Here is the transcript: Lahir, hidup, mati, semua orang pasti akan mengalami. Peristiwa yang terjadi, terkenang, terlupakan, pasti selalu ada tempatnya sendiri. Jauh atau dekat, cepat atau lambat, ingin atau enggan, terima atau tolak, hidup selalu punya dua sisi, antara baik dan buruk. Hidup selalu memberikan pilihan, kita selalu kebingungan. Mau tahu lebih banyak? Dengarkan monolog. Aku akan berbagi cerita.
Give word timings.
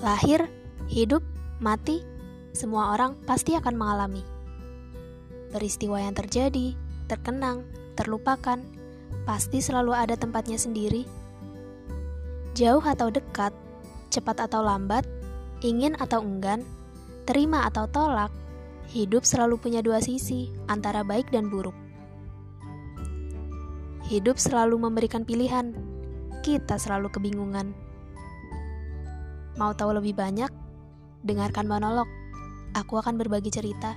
Lahir, 0.00 0.48
hidup, 0.88 1.20
mati, 1.60 2.00
semua 2.56 2.96
orang 2.96 3.20
pasti 3.28 3.52
akan 3.52 3.76
mengalami. 3.76 4.24
Peristiwa 5.52 6.00
yang 6.00 6.16
terjadi, 6.16 6.72
terkenang, 7.04 7.68
terlupakan, 8.00 8.64
pasti 9.28 9.60
selalu 9.60 9.92
ada 9.92 10.16
tempatnya 10.16 10.56
sendiri. 10.56 11.04
Jauh 12.56 12.80
atau 12.80 13.12
dekat, 13.12 13.52
cepat 14.08 14.48
atau 14.48 14.64
lambat, 14.64 15.04
ingin 15.60 15.92
atau 16.00 16.24
enggan, 16.24 16.64
terima 17.28 17.68
atau 17.68 17.84
tolak, 17.84 18.32
hidup 18.88 19.28
selalu 19.28 19.60
punya 19.60 19.84
dua 19.84 20.00
sisi, 20.00 20.48
antara 20.72 21.04
baik 21.04 21.28
dan 21.28 21.52
buruk. 21.52 21.76
Hidup 24.08 24.40
selalu 24.40 24.80
memberikan 24.80 25.28
pilihan, 25.28 25.76
kita 26.40 26.80
selalu 26.80 27.12
kebingungan. 27.12 27.89
Mau 29.60 29.76
tahu 29.76 29.92
lebih 29.92 30.16
banyak? 30.16 30.48
Dengarkan 31.20 31.68
monolog. 31.68 32.08
Aku 32.72 32.96
akan 32.96 33.20
berbagi 33.20 33.52
cerita. 33.52 33.92